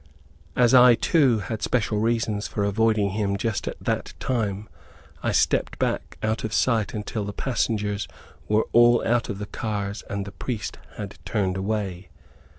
As 0.55 0.73
I, 0.73 0.95
too, 0.95 1.41
had 1.41 1.61
special 1.61 1.99
reasons 1.99 2.47
for 2.47 2.63
avoiding 2.63 3.11
him 3.11 3.37
just 3.37 3.67
at 3.67 3.79
that 3.81 4.15
time, 4.19 4.67
I 5.21 5.31
stepped 5.31 5.77
back 5.77 6.17
out 6.23 6.43
of 6.43 6.53
sight 6.53 6.95
until 6.95 7.23
the 7.23 7.33
passengers 7.33 8.07
were 8.47 8.65
all 8.73 9.05
out 9.05 9.29
of 9.29 9.37
the 9.37 9.45
cars 9.45 10.03
and 10.09 10.25
the 10.25 10.31
priest 10.31 10.79
had 10.95 11.19
turned 11.23 11.55
away. 11.55 12.09